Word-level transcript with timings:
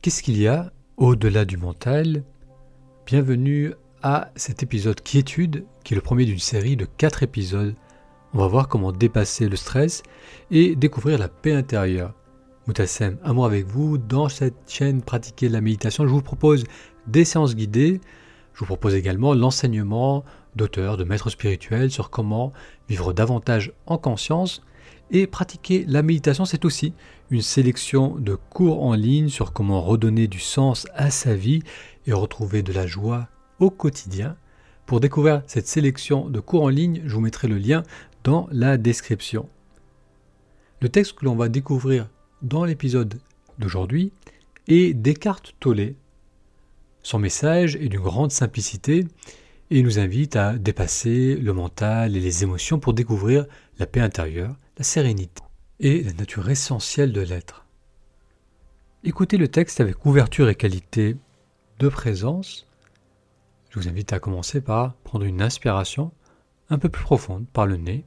Qu'est-ce 0.00 0.22
qu'il 0.22 0.40
y 0.40 0.46
a 0.46 0.70
au-delà 0.96 1.44
du 1.44 1.56
mental? 1.56 2.22
Bienvenue 3.04 3.74
à 4.00 4.30
cet 4.36 4.62
épisode 4.62 5.00
Quiétude, 5.00 5.64
qui 5.82 5.92
est 5.92 5.96
le 5.96 6.00
premier 6.02 6.24
d'une 6.24 6.38
série 6.38 6.76
de 6.76 6.84
4 6.84 7.24
épisodes. 7.24 7.74
On 8.32 8.38
va 8.38 8.46
voir 8.46 8.68
comment 8.68 8.92
dépasser 8.92 9.48
le 9.48 9.56
stress 9.56 10.04
et 10.52 10.76
découvrir 10.76 11.18
la 11.18 11.26
paix 11.28 11.52
intérieure. 11.52 12.14
Moutassem, 12.68 13.18
amour 13.24 13.46
avec 13.46 13.66
vous. 13.66 13.98
Dans 13.98 14.28
cette 14.28 14.54
chaîne 14.68 15.02
Pratiquer 15.02 15.48
la 15.48 15.60
méditation, 15.60 16.06
je 16.06 16.12
vous 16.12 16.22
propose 16.22 16.62
des 17.08 17.24
séances 17.24 17.56
guidées. 17.56 18.00
Je 18.54 18.60
vous 18.60 18.66
propose 18.66 18.94
également 18.94 19.34
l'enseignement 19.34 20.24
d'auteurs, 20.54 20.96
de 20.96 21.02
maîtres 21.02 21.30
spirituels 21.30 21.90
sur 21.90 22.10
comment 22.10 22.52
vivre 22.88 23.12
davantage 23.12 23.72
en 23.86 23.98
conscience. 23.98 24.62
Et 25.10 25.26
pratiquer 25.26 25.84
la 25.88 26.02
méditation, 26.02 26.44
c'est 26.44 26.64
aussi 26.64 26.92
une 27.30 27.40
sélection 27.40 28.16
de 28.16 28.34
cours 28.34 28.82
en 28.82 28.94
ligne 28.94 29.28
sur 29.28 29.52
comment 29.52 29.80
redonner 29.80 30.28
du 30.28 30.38
sens 30.38 30.86
à 30.94 31.10
sa 31.10 31.34
vie 31.34 31.62
et 32.06 32.12
retrouver 32.12 32.62
de 32.62 32.72
la 32.72 32.86
joie 32.86 33.28
au 33.58 33.70
quotidien. 33.70 34.36
Pour 34.86 35.00
découvrir 35.00 35.42
cette 35.46 35.66
sélection 35.66 36.28
de 36.28 36.40
cours 36.40 36.64
en 36.64 36.68
ligne, 36.68 37.02
je 37.06 37.14
vous 37.14 37.20
mettrai 37.20 37.48
le 37.48 37.58
lien 37.58 37.82
dans 38.24 38.48
la 38.52 38.76
description. 38.76 39.48
Le 40.80 40.88
texte 40.88 41.14
que 41.14 41.24
l'on 41.24 41.36
va 41.36 41.48
découvrir 41.48 42.08
dans 42.42 42.64
l'épisode 42.64 43.18
d'aujourd'hui 43.58 44.12
est 44.68 44.94
Descartes 44.94 45.54
Tollé. 45.58 45.96
Son 47.02 47.18
message 47.18 47.76
est 47.76 47.88
d'une 47.88 48.00
grande 48.00 48.30
simplicité 48.30 49.06
et 49.70 49.82
nous 49.82 49.98
invite 49.98 50.36
à 50.36 50.54
dépasser 50.56 51.36
le 51.36 51.52
mental 51.52 52.16
et 52.16 52.20
les 52.20 52.42
émotions 52.42 52.78
pour 52.78 52.94
découvrir 52.94 53.46
la 53.78 53.86
paix 53.86 54.00
intérieure, 54.00 54.56
la 54.76 54.84
sérénité 54.84 55.42
et 55.80 56.02
la 56.02 56.12
nature 56.12 56.48
essentielle 56.48 57.12
de 57.12 57.20
l'être. 57.20 57.66
Écoutez 59.04 59.36
le 59.36 59.48
texte 59.48 59.80
avec 59.80 60.04
ouverture 60.06 60.48
et 60.48 60.54
qualité 60.54 61.16
de 61.78 61.88
présence. 61.88 62.66
Je 63.70 63.78
vous 63.78 63.88
invite 63.88 64.12
à 64.12 64.18
commencer 64.18 64.60
par 64.60 64.94
prendre 65.04 65.24
une 65.24 65.42
inspiration 65.42 66.12
un 66.70 66.78
peu 66.78 66.88
plus 66.88 67.04
profonde 67.04 67.46
par 67.52 67.66
le 67.66 67.76
nez 67.76 68.04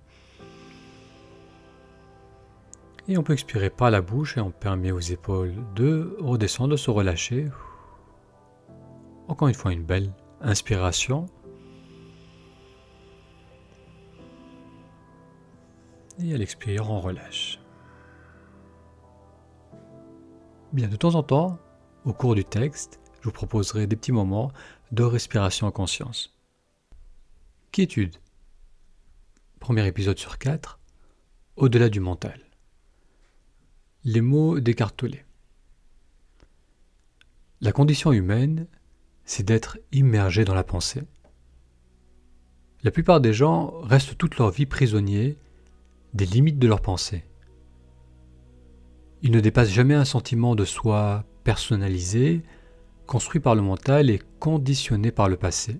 et 3.07 3.17
on 3.17 3.23
peut 3.23 3.33
expirer 3.33 3.69
par 3.69 3.91
la 3.91 4.01
bouche 4.01 4.37
et 4.37 4.41
on 4.41 4.51
permet 4.51 4.91
aux 4.91 4.99
épaules 4.99 5.53
de 5.75 6.15
redescendre, 6.19 6.71
de 6.71 6.77
se 6.77 6.91
relâcher. 6.91 7.47
Encore 9.27 9.47
une 9.47 9.53
fois, 9.53 9.73
une 9.73 9.83
belle 9.83 10.11
inspiration. 10.41 11.25
Et 16.19 16.33
à 16.33 16.37
l'expire, 16.37 16.89
on 16.89 16.99
relâche. 16.99 17.59
Bien, 20.73 20.87
de 20.87 20.95
temps 20.95 21.15
en 21.15 21.23
temps, 21.23 21.59
au 22.05 22.13
cours 22.13 22.35
du 22.35 22.45
texte, 22.45 22.99
je 23.21 23.25
vous 23.25 23.31
proposerai 23.31 23.87
des 23.87 23.95
petits 23.95 24.11
moments 24.11 24.51
de 24.91 25.03
respiration 25.03 25.67
en 25.67 25.71
conscience. 25.71 26.37
Quiétude. 27.71 28.17
Premier 29.59 29.85
épisode 29.85 30.17
sur 30.17 30.37
quatre, 30.37 30.79
au-delà 31.55 31.89
du 31.89 31.99
mental. 31.99 32.39
Les 34.03 34.21
mots 34.21 34.59
d'écartelés. 34.59 35.23
La 37.61 37.71
condition 37.71 38.11
humaine, 38.11 38.67
c'est 39.23 39.43
d'être 39.43 39.77
immergé 39.91 40.45
dans 40.45 40.55
la 40.55 40.63
pensée. 40.63 41.03
La 42.83 42.89
plupart 42.89 43.21
des 43.21 43.33
gens 43.33 43.79
restent 43.81 44.17
toute 44.17 44.37
leur 44.37 44.49
vie 44.49 44.65
prisonniers 44.65 45.37
des 46.13 46.25
limites 46.25 46.59
de 46.59 46.67
leur 46.67 46.81
pensée. 46.81 47.25
Ils 49.21 49.31
ne 49.31 49.39
dépassent 49.39 49.69
jamais 49.69 49.93
un 49.93 50.05
sentiment 50.05 50.55
de 50.55 50.65
soi 50.65 51.25
personnalisé, 51.43 52.43
construit 53.05 53.39
par 53.39 53.55
le 53.55 53.61
mental 53.61 54.09
et 54.09 54.21
conditionné 54.39 55.11
par 55.11 55.29
le 55.29 55.37
passé. 55.37 55.79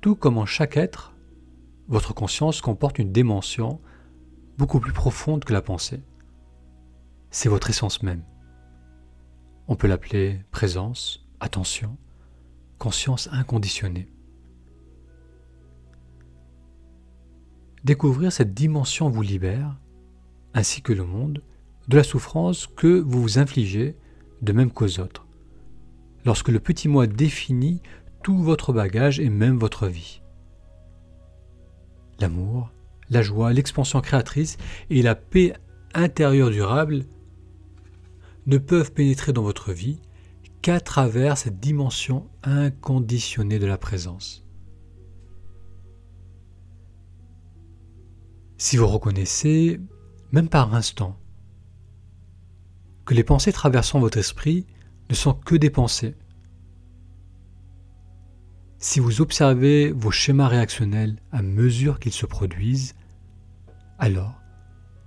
Tout 0.00 0.16
comme 0.16 0.38
en 0.38 0.46
chaque 0.46 0.76
être, 0.76 1.14
votre 1.88 2.14
conscience 2.14 2.60
comporte 2.60 2.98
une 2.98 3.12
dimension 3.12 3.80
beaucoup 4.58 4.80
plus 4.80 4.92
profonde 4.92 5.44
que 5.44 5.52
la 5.52 5.62
pensée. 5.62 6.02
C'est 7.30 7.48
votre 7.48 7.70
essence 7.70 8.02
même. 8.02 8.22
On 9.66 9.76
peut 9.76 9.86
l'appeler 9.86 10.40
présence, 10.50 11.26
attention, 11.40 11.96
conscience 12.78 13.28
inconditionnée. 13.32 14.13
Découvrir 17.84 18.32
cette 18.32 18.54
dimension 18.54 19.10
vous 19.10 19.20
libère, 19.20 19.76
ainsi 20.54 20.80
que 20.80 20.94
le 20.94 21.04
monde, 21.04 21.42
de 21.86 21.98
la 21.98 22.02
souffrance 22.02 22.66
que 22.66 22.98
vous 22.98 23.20
vous 23.20 23.38
infligez 23.38 23.94
de 24.40 24.52
même 24.52 24.70
qu'aux 24.70 25.00
autres, 25.00 25.26
lorsque 26.24 26.48
le 26.48 26.60
petit 26.60 26.88
moi 26.88 27.06
définit 27.06 27.82
tout 28.22 28.38
votre 28.38 28.72
bagage 28.72 29.20
et 29.20 29.28
même 29.28 29.58
votre 29.58 29.86
vie. 29.86 30.22
L'amour, 32.20 32.70
la 33.10 33.20
joie, 33.20 33.52
l'expansion 33.52 34.00
créatrice 34.00 34.56
et 34.88 35.02
la 35.02 35.14
paix 35.14 35.52
intérieure 35.92 36.50
durable 36.50 37.04
ne 38.46 38.56
peuvent 38.56 38.92
pénétrer 38.92 39.34
dans 39.34 39.42
votre 39.42 39.72
vie 39.72 40.00
qu'à 40.62 40.80
travers 40.80 41.36
cette 41.36 41.60
dimension 41.60 42.30
inconditionnée 42.44 43.58
de 43.58 43.66
la 43.66 43.76
présence. 43.76 44.43
Si 48.56 48.76
vous 48.76 48.86
reconnaissez, 48.86 49.80
même 50.32 50.48
par 50.48 50.74
instant, 50.74 51.18
que 53.04 53.14
les 53.14 53.24
pensées 53.24 53.52
traversant 53.52 54.00
votre 54.00 54.18
esprit 54.18 54.66
ne 55.10 55.14
sont 55.14 55.34
que 55.34 55.56
des 55.56 55.70
pensées, 55.70 56.14
si 58.78 59.00
vous 59.00 59.20
observez 59.20 59.92
vos 59.92 60.10
schémas 60.10 60.48
réactionnels 60.48 61.16
à 61.32 61.42
mesure 61.42 61.98
qu'ils 61.98 62.12
se 62.12 62.26
produisent, 62.26 62.94
alors 63.98 64.40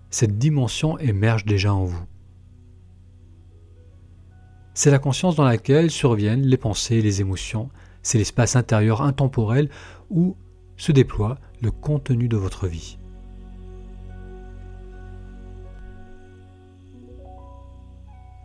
cette 0.10 0.38
dimension 0.38 0.98
émerge 0.98 1.46
déjà 1.46 1.74
en 1.74 1.86
vous. 1.86 2.06
C'est 4.74 4.92
la 4.92 5.00
conscience 5.00 5.36
dans 5.36 5.44
laquelle 5.44 5.90
surviennent 5.90 6.46
les 6.46 6.58
pensées 6.58 6.98
et 6.98 7.02
les 7.02 7.22
émotions, 7.22 7.70
c'est 8.02 8.18
l'espace 8.18 8.56
intérieur 8.56 9.02
intemporel 9.02 9.70
où 10.10 10.36
se 10.76 10.92
déploie 10.92 11.38
le 11.62 11.72
contenu 11.72 12.28
de 12.28 12.38
votre 12.38 12.68
vie. 12.68 12.97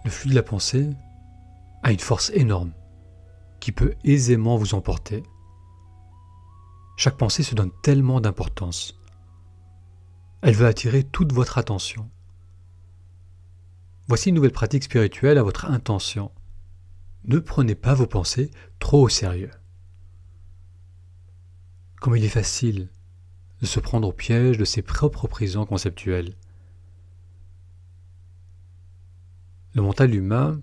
Le 0.05 0.11
flux 0.11 0.31
de 0.31 0.35
la 0.35 0.43
pensée 0.43 0.91
a 1.83 1.93
une 1.93 1.99
force 1.99 2.31
énorme 2.35 2.73
qui 3.61 3.73
peut 3.73 3.95
aisément 4.05 4.57
vous 4.57 4.75
emporter. 4.75 5.23
Chaque 6.97 7.17
pensée 7.17 7.43
se 7.43 7.55
donne 7.55 7.71
tellement 7.83 8.21
d'importance. 8.21 9.01
Elle 10.43 10.55
veut 10.55 10.67
attirer 10.67 11.05
toute 11.05 11.33
votre 11.33 11.59
attention. 11.59 12.11
Voici 14.09 14.31
une 14.31 14.35
nouvelle 14.35 14.51
pratique 14.51 14.83
spirituelle 14.83 15.39
à 15.39 15.45
votre 15.45 15.67
intention. 15.67 16.33
Ne 17.25 17.39
prenez 17.39 17.77
pas 17.77 17.95
vos 17.95 18.09
pensées 18.09 18.51
trop 18.81 19.03
au 19.03 19.09
sérieux. 19.09 19.51
Comme 22.01 22.17
il 22.17 22.25
est 22.25 22.29
facile 22.29 22.91
de 23.61 23.67
se 23.67 23.79
prendre 23.79 24.09
au 24.09 24.13
piège 24.13 24.59
de 24.59 24.65
ses 24.65 24.83
propres 24.83 25.29
prisons 25.29 25.65
conceptuelles. 25.65 26.35
Le 29.75 29.83
mental 29.83 30.15
humain 30.15 30.61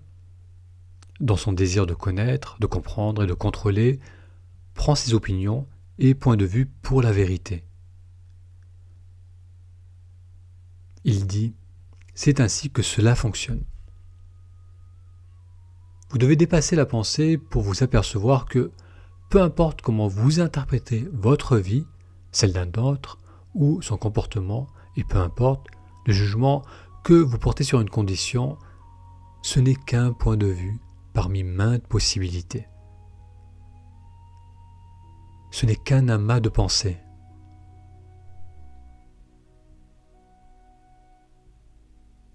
dans 1.20 1.36
son 1.36 1.52
désir 1.52 1.86
de 1.86 1.94
connaître, 1.94 2.56
de 2.60 2.66
comprendre 2.66 3.24
et 3.24 3.26
de 3.26 3.34
contrôler, 3.34 4.00
prend 4.74 4.94
ses 4.94 5.14
opinions 5.14 5.66
et 5.98 6.14
points 6.14 6.36
de 6.36 6.46
vue 6.46 6.66
pour 6.66 7.02
la 7.02 7.12
vérité. 7.12 7.64
Il 11.04 11.26
dit, 11.26 11.54
c'est 12.14 12.40
ainsi 12.40 12.70
que 12.70 12.82
cela 12.82 13.14
fonctionne. 13.14 13.64
Vous 16.10 16.18
devez 16.18 16.36
dépasser 16.36 16.74
la 16.74 16.86
pensée 16.86 17.38
pour 17.38 17.62
vous 17.62 17.82
apercevoir 17.82 18.46
que, 18.46 18.72
peu 19.28 19.40
importe 19.40 19.80
comment 19.82 20.08
vous 20.08 20.40
interprétez 20.40 21.08
votre 21.12 21.56
vie, 21.56 21.86
celle 22.32 22.52
d'un 22.52 22.70
autre, 22.82 23.18
ou 23.54 23.80
son 23.82 23.96
comportement, 23.96 24.66
et 24.96 25.04
peu 25.04 25.18
importe 25.18 25.68
le 26.06 26.12
jugement 26.12 26.62
que 27.04 27.14
vous 27.14 27.38
portez 27.38 27.64
sur 27.64 27.80
une 27.80 27.90
condition, 27.90 28.58
ce 29.42 29.60
n'est 29.60 29.74
qu'un 29.74 30.12
point 30.12 30.36
de 30.36 30.46
vue 30.46 30.78
parmi 31.12 31.42
maintes 31.42 31.86
possibilités. 31.86 32.68
Ce 35.50 35.66
n'est 35.66 35.76
qu'un 35.76 36.08
amas 36.08 36.40
de 36.40 36.48
pensées. 36.48 36.98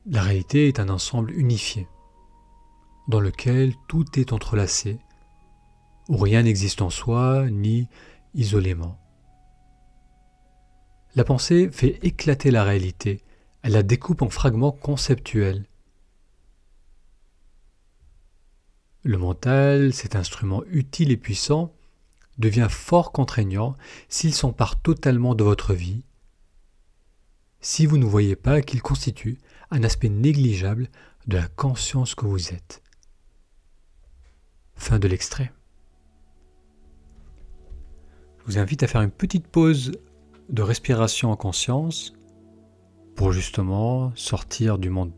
La 0.07 0.21
réalité 0.21 0.67
est 0.67 0.79
un 0.79 0.89
ensemble 0.89 1.31
unifié, 1.31 1.87
dans 3.07 3.19
lequel 3.19 3.73
tout 3.87 4.19
est 4.19 4.33
entrelacé, 4.33 4.99
où 6.09 6.17
rien 6.17 6.43
n'existe 6.43 6.81
en 6.81 6.89
soi 6.89 7.49
ni 7.49 7.87
isolément. 8.35 8.99
La 11.15 11.23
pensée 11.23 11.69
fait 11.71 11.97
éclater 12.03 12.51
la 12.51 12.63
réalité, 12.63 13.21
elle 13.63 13.71
la 13.71 13.83
découpe 13.83 14.21
en 14.21 14.29
fragments 14.29 14.73
conceptuels, 14.73 15.65
Le 19.05 19.19
mental, 19.19 19.93
cet 19.93 20.15
instrument 20.15 20.63
utile 20.65 21.11
et 21.11 21.17
puissant, 21.17 21.71
devient 22.39 22.65
fort 22.71 23.11
contraignant 23.11 23.77
s'il 24.09 24.33
s'empare 24.33 24.81
totalement 24.81 25.35
de 25.35 25.43
votre 25.43 25.75
vie, 25.75 26.03
si 27.61 27.85
vous 27.85 27.99
ne 27.99 28.05
voyez 28.05 28.35
pas 28.35 28.63
qu'il 28.63 28.81
constitue 28.81 29.37
un 29.69 29.83
aspect 29.83 30.09
négligeable 30.09 30.89
de 31.27 31.37
la 31.37 31.47
conscience 31.47 32.15
que 32.15 32.25
vous 32.25 32.51
êtes. 32.51 32.81
Fin 34.73 34.97
de 34.97 35.07
l'extrait. 35.07 35.53
Je 38.39 38.45
vous 38.45 38.57
invite 38.57 38.81
à 38.81 38.87
faire 38.87 39.03
une 39.03 39.11
petite 39.11 39.47
pause 39.47 39.91
de 40.49 40.63
respiration 40.63 41.31
en 41.31 41.35
conscience 41.35 42.11
pour 43.15 43.31
justement 43.31 44.11
sortir 44.15 44.79
du 44.79 44.89
monde 44.89 45.13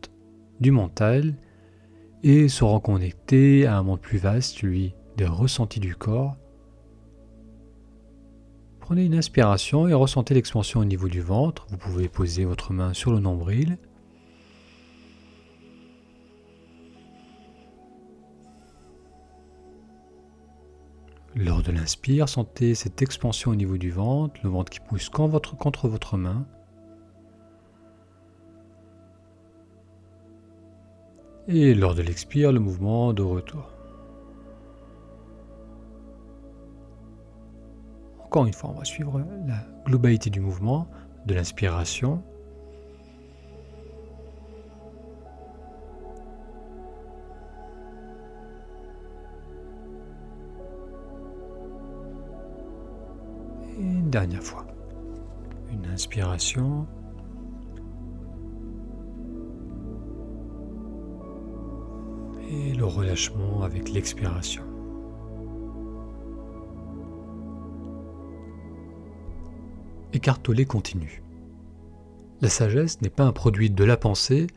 du 0.59 0.71
mental 0.71 1.37
et 2.23 2.47
se 2.47 2.63
reconnecter 2.63 3.65
à 3.65 3.77
un 3.77 3.83
monde 3.83 4.01
plus 4.01 4.17
vaste, 4.17 4.57
celui 4.57 4.93
des 5.17 5.25
ressentis 5.25 5.79
du 5.79 5.95
corps. 5.95 6.35
Prenez 8.79 9.05
une 9.05 9.15
inspiration 9.15 9.87
et 9.87 9.93
ressentez 9.93 10.33
l'expansion 10.33 10.79
au 10.79 10.85
niveau 10.85 11.09
du 11.09 11.21
ventre. 11.21 11.67
Vous 11.69 11.77
pouvez 11.77 12.07
poser 12.07 12.45
votre 12.45 12.71
main 12.71 12.93
sur 12.93 13.11
le 13.11 13.19
nombril. 13.19 13.77
Lors 21.35 21.61
de 21.61 21.71
l'inspire, 21.71 22.27
sentez 22.29 22.73
cette 22.73 23.01
expansion 23.01 23.51
au 23.51 23.55
niveau 23.55 23.77
du 23.77 23.91
ventre, 23.91 24.39
le 24.43 24.49
ventre 24.49 24.71
qui 24.71 24.79
pousse 24.79 25.09
contre 25.09 25.87
votre 25.87 26.17
main. 26.17 26.47
Et 31.49 31.73
lors 31.73 31.95
de 31.95 32.01
l'expire, 32.01 32.51
le 32.51 32.59
mouvement 32.59 33.13
de 33.13 33.21
retour. 33.21 33.69
Encore 38.19 38.45
une 38.45 38.53
fois, 38.53 38.71
on 38.71 38.77
va 38.77 38.83
suivre 38.83 39.21
la 39.47 39.65
globalité 39.85 40.29
du 40.29 40.41
mouvement, 40.41 40.89
de 41.25 41.33
l'inspiration. 41.33 42.21
Et 53.77 53.81
une 53.81 54.09
dernière 54.09 54.43
fois. 54.43 54.67
Une 55.71 55.85
inspiration. 55.85 56.87
Et 62.47 62.73
le 62.73 62.85
relâchement 62.85 63.63
avec 63.63 63.89
l'expiration. 63.89 64.63
Écartoler 70.13 70.65
continue. 70.65 71.21
La 72.41 72.49
sagesse 72.49 73.01
n'est 73.01 73.09
pas 73.09 73.25
un 73.25 73.33
produit 73.33 73.69
de 73.69 73.83
la 73.83 73.97
pensée. 73.97 74.47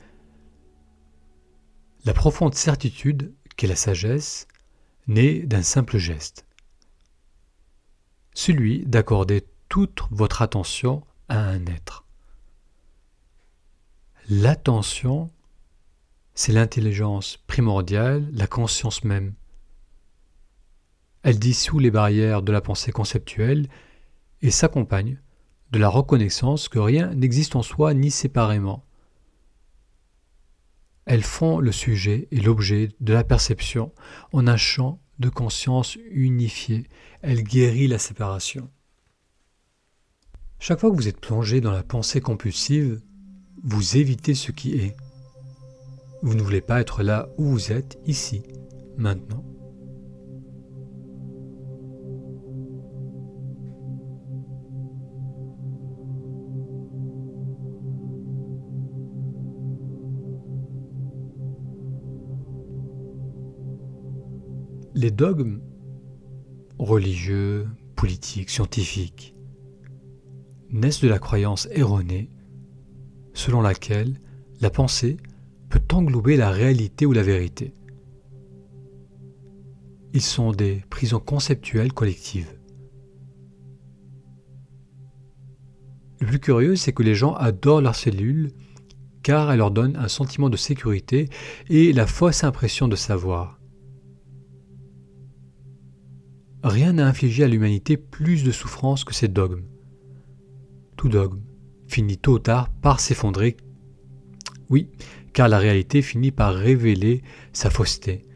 La 2.05 2.15
profonde 2.15 2.55
certitude 2.55 3.35
qu'est 3.57 3.67
la 3.67 3.77
sagesse 3.77 4.47
naît 5.07 5.41
d'un 5.41 5.63
simple 5.63 5.99
geste. 5.99 6.47
Celui 8.33 8.87
d'accorder 8.87 9.45
toute 9.69 10.03
votre 10.11 10.43
attention 10.43 11.03
à 11.29 11.41
un 11.41 11.67
être. 11.67 12.05
L'attention 14.29 15.31
c'est 16.35 16.53
l'intelligence 16.53 17.37
primordiale, 17.47 18.29
la 18.33 18.47
conscience 18.47 19.05
même. 19.05 19.35
Elle 21.23 21.39
dissout 21.39 21.79
les 21.79 21.91
barrières 21.91 22.43
de 22.43 22.53
la 22.53 22.61
pensée 22.61 22.93
conceptuelle 22.93 23.69
et 24.41 24.51
s'accompagne 24.51 25.21
de 25.71 25.79
la 25.79 25.89
reconnaissance 25.89 26.69
que 26.69 26.79
rien 26.79 27.15
n'existe 27.15 27.57
en 27.57 27.63
soi 27.63 27.95
ni 27.95 28.11
séparément. 28.11 28.85
Elles 31.05 31.25
font 31.25 31.59
le 31.59 31.73
sujet 31.73 32.29
et 32.31 32.41
l'objet 32.41 32.91
de 33.01 33.13
la 33.13 33.25
perception 33.25 33.93
en 34.33 34.47
un 34.47 34.57
champ 34.57 35.01
de 35.19 35.29
conscience 35.29 35.97
unifié. 36.11 36.87
Elle 37.23 37.43
guérit 37.43 37.89
la 37.89 37.99
séparation. 37.99 38.71
Chaque 40.59 40.81
fois 40.81 40.91
que 40.91 40.97
vous 40.97 41.09
êtes 41.09 41.21
plongé 41.21 41.61
dans 41.61 41.73
la 41.73 41.83
pensée 41.83 42.21
compulsive, 42.21 43.01
vous 43.63 43.97
évitez 43.97 44.35
ce 44.35 44.53
qui 44.53 44.77
est. 44.77 44.97
Vous 46.23 46.35
ne 46.35 46.43
voulez 46.43 46.61
pas 46.61 46.81
être 46.81 47.03
là 47.03 47.31
où 47.39 47.45
vous 47.45 47.73
êtes, 47.73 47.99
ici, 48.05 48.43
maintenant. 48.99 49.45
Les 64.95 65.11
dogmes 65.11 65.63
religieux, 66.79 67.67
politiques, 67.97 68.51
scientifiques 68.51 69.35
naissent 70.69 71.01
de 71.01 71.09
la 71.09 71.19
croyance 71.19 71.67
erronée 71.71 72.31
selon 73.33 73.63
laquelle 73.63 74.21
la 74.61 74.69
pensée 74.69 75.17
peut 75.71 75.83
englober 75.93 76.37
la 76.37 76.51
réalité 76.51 77.07
ou 77.07 77.13
la 77.13 77.23
vérité. 77.23 77.73
Ils 80.13 80.21
sont 80.21 80.51
des 80.51 80.83
prisons 80.91 81.21
conceptuelles 81.21 81.93
collectives. 81.93 82.53
Le 86.21 86.27
plus 86.27 86.41
curieux, 86.41 86.77
c'est 86.77 86.93
que 86.93 87.03
les 87.03 87.15
gens 87.15 87.35
adorent 87.35 87.81
leurs 87.81 87.95
cellules 87.95 88.51
car 89.23 89.51
elles 89.51 89.59
leur 89.59 89.71
donnent 89.71 89.97
un 89.97 90.09
sentiment 90.09 90.51
de 90.51 90.57
sécurité 90.57 91.29
et 91.69 91.93
la 91.93 92.07
fausse 92.07 92.45
impression 92.45 92.89
de 92.89 92.97
savoir. 92.97 93.61
Rien 96.63 96.95
n'a 96.95 97.07
infligé 97.07 97.45
à 97.45 97.49
l'humanité 97.49 97.97
plus 97.97 98.45
de 98.45 98.51
souffrance 98.51 99.05
que 99.05 99.15
ces 99.15 99.29
dogmes. 99.29 99.65
Tout 100.97 101.09
dogme 101.09 101.41
finit 101.87 102.19
tôt 102.19 102.35
ou 102.35 102.39
tard 102.39 102.71
par 102.83 103.01
s'effondrer. 103.01 103.57
Oui, 104.69 104.91
car 105.33 105.49
la 105.49 105.59
réalité 105.59 106.03
finit 106.03 106.31
par 106.31 106.55
révéler 106.55 107.23
sa 107.53 107.71
fausseté. 107.71 108.27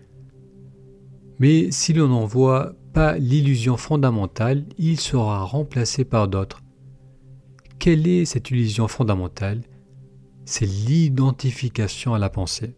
Mais 1.38 1.70
si 1.70 1.92
l'on 1.92 2.08
n'en 2.08 2.26
voit 2.26 2.74
pas 2.92 3.18
l'illusion 3.18 3.76
fondamentale, 3.76 4.66
il 4.78 5.00
sera 5.00 5.42
remplacé 5.42 6.04
par 6.04 6.28
d'autres. 6.28 6.62
Quelle 7.78 8.06
est 8.06 8.24
cette 8.24 8.50
illusion 8.50 8.88
fondamentale? 8.88 9.62
C'est 10.44 10.66
l'identification 10.66 12.14
à 12.14 12.18
la 12.18 12.30
pensée. 12.30 12.76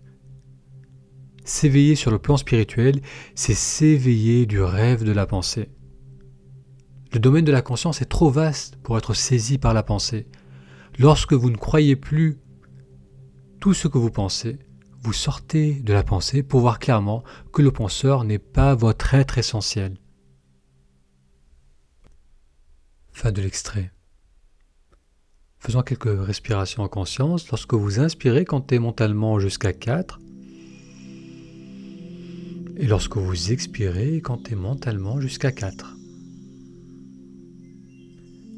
S'éveiller 1.45 1.95
sur 1.95 2.11
le 2.11 2.19
plan 2.19 2.37
spirituel, 2.37 3.01
c'est 3.35 3.55
s'éveiller 3.55 4.47
du 4.47 4.61
rêve 4.61 5.05
de 5.05 5.13
la 5.13 5.27
pensée. 5.27 5.69
Le 7.13 7.21
domaine 7.21 7.45
de 7.45 7.53
la 7.53 7.63
conscience 7.63 8.03
est 8.03 8.07
trop 8.07 8.31
vaste 8.31 8.77
pour 8.83 8.99
être 8.99 9.15
saisi 9.15 9.59
par 9.59 9.75
la 9.75 9.83
pensée. 9.83 10.27
Lorsque 10.99 11.35
vous 11.35 11.51
ne 11.51 11.57
croyez 11.57 11.95
plus 11.95 12.39
tout 13.67 13.75
ce 13.75 13.89
que 13.89 13.99
vous 13.99 14.13
pensez, 14.13 14.61
vous 15.03 15.13
sortez 15.13 15.75
de 15.81 15.93
la 15.93 16.05
pensée 16.05 16.45
pour 16.45 16.61
voir 16.61 16.79
clairement 16.79 17.25
que 17.53 17.63
le 17.63 17.73
penseur 17.73 18.23
n'est 18.23 18.39
pas 18.39 18.77
votre 18.77 19.13
être 19.15 19.39
essentiel. 19.39 19.97
Fin 23.11 23.33
de 23.33 23.43
l'extrait. 23.43 23.91
Faisons 25.59 25.83
quelques 25.83 26.17
respirations 26.17 26.85
en 26.85 26.89
conscience. 26.89 27.51
Lorsque 27.51 27.75
vous 27.75 27.99
inspirez, 27.99 28.45
comptez 28.45 28.79
mentalement 28.79 29.41
jusqu'à 29.41 29.73
4. 29.73 30.21
Et 32.77 32.87
lorsque 32.87 33.17
vous 33.17 33.51
expirez, 33.51 34.21
comptez 34.21 34.55
mentalement 34.55 35.21
jusqu'à 35.21 35.51
4. 35.51 35.97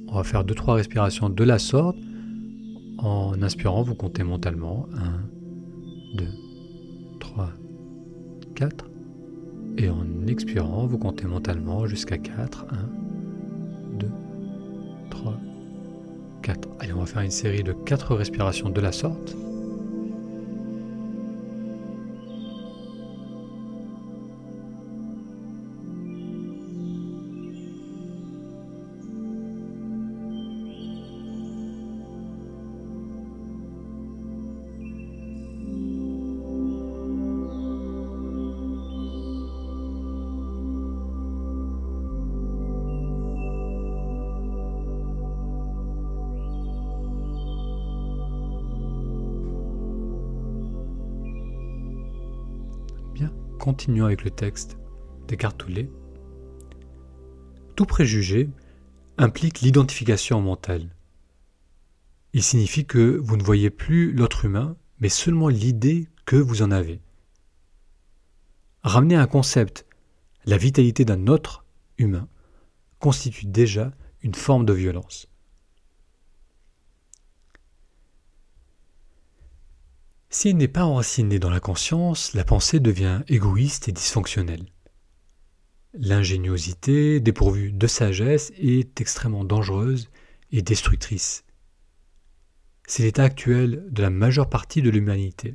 On 0.08 0.16
va 0.16 0.24
faire 0.24 0.44
2-3 0.44 0.72
respirations 0.72 1.30
de 1.30 1.44
la 1.44 1.58
sorte. 1.58 1.96
En 2.98 3.40
inspirant, 3.42 3.82
vous 3.82 3.94
comptez 3.94 4.24
mentalement 4.24 4.86
1, 6.14 6.16
2, 6.16 6.24
3, 7.20 7.50
4. 8.56 8.90
Et 9.76 9.88
en 9.88 10.26
expirant, 10.26 10.86
vous 10.86 10.98
comptez 10.98 11.26
mentalement 11.26 11.86
jusqu'à 11.86 12.18
4. 12.18 12.66
1, 13.92 13.98
2, 13.98 14.08
3, 15.10 15.40
4. 16.42 16.68
Allez, 16.80 16.92
on 16.92 17.00
va 17.00 17.06
faire 17.06 17.22
une 17.22 17.30
série 17.30 17.62
de 17.62 17.72
4 17.72 18.16
respirations 18.16 18.70
de 18.70 18.80
la 18.80 18.90
sorte. 18.90 19.36
Continuons 53.58 54.06
avec 54.06 54.24
le 54.24 54.30
texte 54.30 54.78
Descartes 55.26 55.66
Tout 57.76 57.84
préjugé 57.84 58.48
implique 59.18 59.60
l'identification 59.60 60.40
mentale. 60.40 60.88
Il 62.32 62.42
signifie 62.42 62.86
que 62.86 63.16
vous 63.16 63.36
ne 63.36 63.42
voyez 63.42 63.68
plus 63.70 64.12
l'autre 64.12 64.44
humain, 64.44 64.76
mais 65.00 65.08
seulement 65.08 65.48
l'idée 65.48 66.08
que 66.24 66.36
vous 66.36 66.62
en 66.62 66.70
avez. 66.70 67.00
Ramener 68.82 69.16
un 69.16 69.26
concept, 69.26 69.86
la 70.46 70.56
vitalité 70.56 71.04
d'un 71.04 71.26
autre 71.26 71.64
humain, 71.98 72.28
constitue 73.00 73.46
déjà 73.46 73.92
une 74.22 74.34
forme 74.34 74.64
de 74.64 74.72
violence. 74.72 75.28
Si 80.30 80.50
elle 80.50 80.58
n'est 80.58 80.68
pas 80.68 80.85
enracinée 80.85 81.38
dans 81.38 81.49
la 81.49 81.61
conscience, 81.61 82.35
la 82.35 82.44
pensée 82.44 82.80
devient 82.80 83.23
égoïste 83.28 83.88
et 83.88 83.92
dysfonctionnelle. 83.92 84.66
L'ingéniosité, 85.94 87.18
dépourvue 87.18 87.73
de 87.73 87.87
sagesse, 87.87 88.52
est 88.58 89.00
extrêmement 89.00 89.44
dangereuse 89.44 90.11
et 90.52 90.61
destructrice. 90.61 91.44
C'est 92.87 93.04
l'état 93.04 93.25
actuel 93.25 93.87
de 93.90 94.02
la 94.02 94.11
majeure 94.11 94.50
partie 94.50 94.82
de 94.82 94.90
l'humanité. 94.90 95.54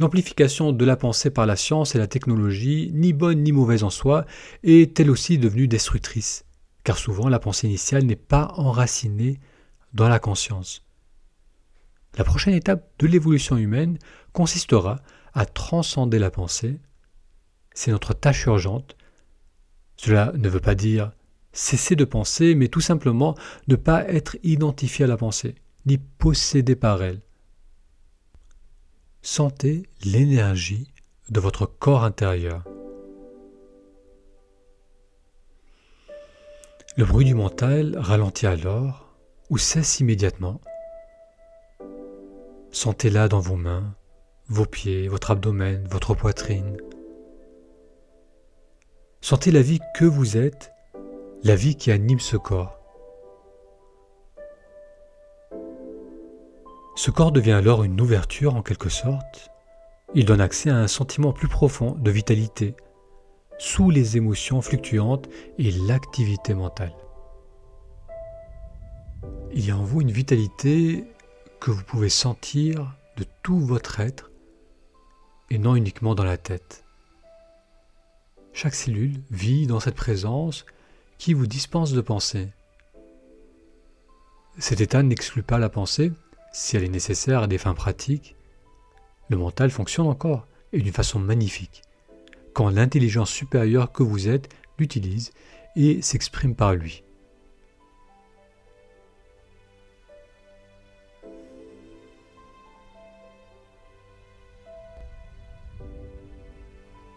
L'amplification 0.00 0.72
de 0.72 0.84
la 0.84 0.96
pensée 0.96 1.30
par 1.30 1.46
la 1.46 1.54
science 1.54 1.94
et 1.94 1.98
la 1.98 2.08
technologie, 2.08 2.90
ni 2.92 3.12
bonne 3.12 3.44
ni 3.44 3.52
mauvaise 3.52 3.84
en 3.84 3.90
soi, 3.90 4.26
est 4.64 4.98
elle 4.98 5.10
aussi 5.10 5.38
devenue 5.38 5.68
destructrice, 5.68 6.44
car 6.82 6.98
souvent 6.98 7.28
la 7.28 7.38
pensée 7.38 7.68
initiale 7.68 8.06
n'est 8.06 8.16
pas 8.16 8.52
enracinée 8.56 9.38
dans 9.94 10.08
la 10.08 10.18
conscience. 10.18 10.84
La 12.18 12.24
prochaine 12.24 12.54
étape 12.54 12.90
de 12.98 13.06
l'évolution 13.06 13.56
humaine 13.56 13.98
consistera 14.32 15.00
à 15.32 15.46
transcender 15.46 16.18
la 16.18 16.30
pensée. 16.30 16.78
C'est 17.74 17.90
notre 17.90 18.12
tâche 18.12 18.44
urgente. 18.46 18.96
Cela 19.96 20.32
ne 20.36 20.48
veut 20.48 20.60
pas 20.60 20.74
dire 20.74 21.12
cesser 21.52 21.96
de 21.96 22.04
penser, 22.04 22.54
mais 22.54 22.68
tout 22.68 22.80
simplement 22.80 23.34
ne 23.68 23.76
pas 23.76 24.06
être 24.08 24.36
identifié 24.42 25.04
à 25.04 25.08
la 25.08 25.16
pensée, 25.16 25.54
ni 25.86 25.98
possédé 25.98 26.76
par 26.76 27.02
elle. 27.02 27.20
Sentez 29.22 29.88
l'énergie 30.04 30.92
de 31.30 31.40
votre 31.40 31.66
corps 31.66 32.04
intérieur. 32.04 32.64
Le 36.96 37.04
bruit 37.04 37.24
du 37.24 37.34
mental 37.34 37.96
ralentit 37.96 38.46
alors 38.46 39.16
ou 39.48 39.56
cesse 39.56 40.00
immédiatement 40.00 40.60
Sentez-la 42.74 43.28
dans 43.28 43.38
vos 43.38 43.56
mains, 43.56 43.94
vos 44.48 44.64
pieds, 44.64 45.06
votre 45.06 45.30
abdomen, 45.30 45.86
votre 45.90 46.14
poitrine. 46.14 46.78
Sentez 49.20 49.50
la 49.50 49.60
vie 49.60 49.80
que 49.94 50.06
vous 50.06 50.38
êtes, 50.38 50.72
la 51.44 51.54
vie 51.54 51.76
qui 51.76 51.90
anime 51.90 52.18
ce 52.18 52.38
corps. 52.38 52.78
Ce 56.96 57.10
corps 57.10 57.30
devient 57.30 57.52
alors 57.52 57.84
une 57.84 58.00
ouverture 58.00 58.56
en 58.56 58.62
quelque 58.62 58.88
sorte. 58.88 59.50
Il 60.14 60.24
donne 60.24 60.40
accès 60.40 60.70
à 60.70 60.76
un 60.76 60.88
sentiment 60.88 61.34
plus 61.34 61.48
profond 61.48 61.90
de 61.92 62.10
vitalité, 62.10 62.74
sous 63.58 63.90
les 63.90 64.16
émotions 64.16 64.62
fluctuantes 64.62 65.28
et 65.58 65.72
l'activité 65.72 66.54
mentale. 66.54 66.94
Il 69.52 69.66
y 69.66 69.70
a 69.70 69.76
en 69.76 69.84
vous 69.84 70.00
une 70.00 70.10
vitalité 70.10 71.04
que 71.62 71.70
vous 71.70 71.84
pouvez 71.84 72.08
sentir 72.08 72.92
de 73.16 73.24
tout 73.44 73.60
votre 73.60 74.00
être 74.00 74.32
et 75.48 75.58
non 75.58 75.76
uniquement 75.76 76.16
dans 76.16 76.24
la 76.24 76.36
tête. 76.36 76.84
Chaque 78.52 78.74
cellule 78.74 79.20
vit 79.30 79.68
dans 79.68 79.78
cette 79.78 79.94
présence 79.94 80.66
qui 81.18 81.34
vous 81.34 81.46
dispense 81.46 81.92
de 81.92 82.00
penser. 82.00 82.48
Cet 84.58 84.80
état 84.80 85.04
n'exclut 85.04 85.44
pas 85.44 85.60
la 85.60 85.68
pensée 85.68 86.10
si 86.52 86.76
elle 86.76 86.82
est 86.82 86.88
nécessaire 86.88 87.44
à 87.44 87.46
des 87.46 87.58
fins 87.58 87.74
pratiques. 87.74 88.34
Le 89.28 89.36
mental 89.36 89.70
fonctionne 89.70 90.08
encore 90.08 90.48
et 90.72 90.80
d'une 90.80 90.92
façon 90.92 91.20
magnifique 91.20 91.82
quand 92.54 92.70
l'intelligence 92.70 93.30
supérieure 93.30 93.92
que 93.92 94.02
vous 94.02 94.28
êtes 94.28 94.52
l'utilise 94.78 95.32
et 95.76 96.02
s'exprime 96.02 96.56
par 96.56 96.74
lui. 96.74 97.04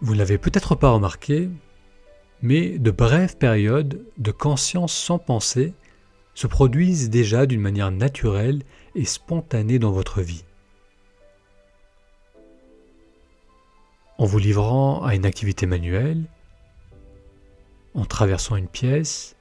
Vous 0.06 0.14
ne 0.14 0.20
l'avez 0.20 0.38
peut-être 0.38 0.76
pas 0.76 0.92
remarqué, 0.92 1.50
mais 2.44 2.78
de 2.78 2.92
brèves 2.92 3.38
périodes 3.38 4.06
de 4.20 4.30
conscience 4.30 4.94
sans 4.94 5.18
pensée 5.18 5.74
se 6.36 6.46
produisent 6.46 7.10
déjà 7.10 7.48
d'une 7.48 7.60
manière 7.60 7.90
naturelle 7.90 8.62
et 8.94 9.04
spontanée 9.04 9.80
dans 9.80 9.90
votre 9.90 10.22
vie. 10.22 10.46
En 14.20 14.26
vous 14.26 14.38
livrant 14.38 15.04
à 15.04 15.16
une 15.16 15.26
activité 15.26 15.66
manuelle, 15.66 16.26
en 17.96 18.06
traversant 18.06 18.58
une 18.58 18.68
pièce, 18.68 19.36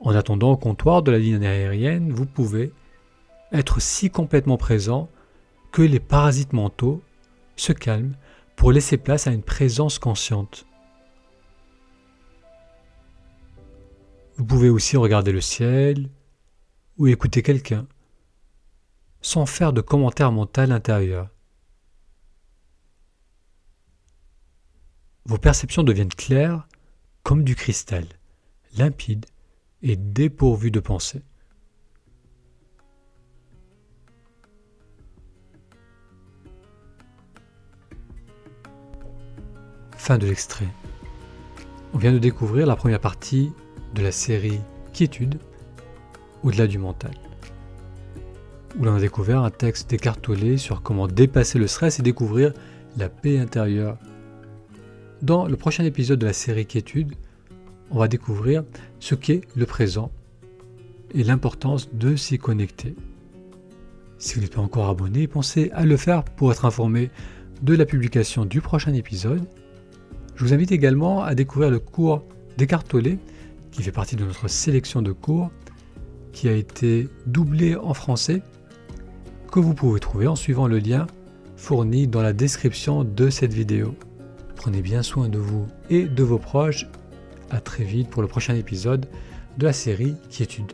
en 0.00 0.16
attendant 0.16 0.50
au 0.50 0.56
comptoir 0.56 1.04
de 1.04 1.12
la 1.12 1.20
ligne 1.20 1.46
aérienne, 1.46 2.10
vous 2.10 2.26
pouvez 2.26 2.72
être 3.52 3.80
si 3.80 4.10
complètement 4.10 4.56
présent 4.56 5.08
que 5.70 5.82
les 5.82 6.00
parasites 6.00 6.52
mentaux 6.52 7.04
se 7.54 7.72
calment 7.72 8.16
pour 8.62 8.70
laisser 8.70 8.96
place 8.96 9.26
à 9.26 9.32
une 9.32 9.42
présence 9.42 9.98
consciente. 9.98 10.66
Vous 14.36 14.44
pouvez 14.44 14.68
aussi 14.68 14.96
regarder 14.96 15.32
le 15.32 15.40
ciel 15.40 16.08
ou 16.96 17.08
écouter 17.08 17.42
quelqu'un 17.42 17.88
sans 19.20 19.46
faire 19.46 19.72
de 19.72 19.80
commentaire 19.80 20.30
mental 20.30 20.70
intérieur. 20.70 21.28
Vos 25.24 25.38
perceptions 25.38 25.82
deviennent 25.82 26.14
claires 26.14 26.68
comme 27.24 27.42
du 27.42 27.56
cristal, 27.56 28.06
limpides 28.78 29.26
et 29.82 29.96
dépourvues 29.96 30.70
de 30.70 30.78
pensée. 30.78 31.24
Fin 40.02 40.18
de 40.18 40.26
l'extrait. 40.26 40.66
On 41.94 41.98
vient 41.98 42.12
de 42.12 42.18
découvrir 42.18 42.66
la 42.66 42.74
première 42.74 42.98
partie 42.98 43.52
de 43.94 44.02
la 44.02 44.10
série 44.10 44.58
Quiétude, 44.92 45.38
au-delà 46.42 46.66
du 46.66 46.76
mental, 46.76 47.12
où 48.76 48.82
l'on 48.82 48.96
a 48.96 49.00
découvert 49.00 49.44
un 49.44 49.50
texte 49.52 49.88
décartolé 49.88 50.56
sur 50.58 50.82
comment 50.82 51.06
dépasser 51.06 51.60
le 51.60 51.68
stress 51.68 52.00
et 52.00 52.02
découvrir 52.02 52.52
la 52.96 53.08
paix 53.08 53.38
intérieure. 53.38 53.96
Dans 55.22 55.46
le 55.46 55.56
prochain 55.56 55.84
épisode 55.84 56.18
de 56.18 56.26
la 56.26 56.32
série 56.32 56.66
Quiétude, 56.66 57.12
on 57.92 58.00
va 58.00 58.08
découvrir 58.08 58.64
ce 58.98 59.14
qu'est 59.14 59.42
le 59.54 59.66
présent 59.66 60.10
et 61.14 61.22
l'importance 61.22 61.94
de 61.94 62.16
s'y 62.16 62.38
connecter. 62.38 62.96
Si 64.18 64.34
vous 64.34 64.40
n'êtes 64.40 64.56
pas 64.56 64.62
encore 64.62 64.88
abonné, 64.88 65.28
pensez 65.28 65.70
à 65.72 65.84
le 65.84 65.96
faire 65.96 66.24
pour 66.24 66.50
être 66.50 66.64
informé 66.64 67.12
de 67.62 67.76
la 67.76 67.86
publication 67.86 68.44
du 68.44 68.60
prochain 68.60 68.94
épisode 68.94 69.46
je 70.36 70.44
vous 70.44 70.54
invite 70.54 70.72
également 70.72 71.22
à 71.22 71.34
découvrir 71.34 71.70
le 71.70 71.78
cours 71.78 72.24
Descartes-Tollet, 72.58 73.18
qui 73.70 73.82
fait 73.82 73.92
partie 73.92 74.16
de 74.16 74.24
notre 74.24 74.48
sélection 74.48 75.02
de 75.02 75.12
cours, 75.12 75.50
qui 76.32 76.48
a 76.48 76.52
été 76.52 77.08
doublé 77.26 77.76
en 77.76 77.94
français, 77.94 78.42
que 79.50 79.60
vous 79.60 79.74
pouvez 79.74 80.00
trouver 80.00 80.26
en 80.26 80.36
suivant 80.36 80.66
le 80.66 80.78
lien 80.78 81.06
fourni 81.56 82.08
dans 82.08 82.22
la 82.22 82.32
description 82.32 83.04
de 83.04 83.30
cette 83.30 83.52
vidéo. 83.52 83.94
Prenez 84.56 84.82
bien 84.82 85.02
soin 85.02 85.28
de 85.28 85.38
vous 85.38 85.66
et 85.90 86.06
de 86.06 86.22
vos 86.22 86.38
proches. 86.38 86.86
À 87.50 87.60
très 87.60 87.84
vite 87.84 88.08
pour 88.08 88.22
le 88.22 88.28
prochain 88.28 88.54
épisode 88.54 89.06
de 89.58 89.66
la 89.66 89.72
série 89.72 90.16
Quiétude. 90.30 90.72